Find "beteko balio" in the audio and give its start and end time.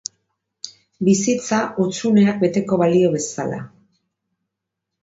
2.45-3.13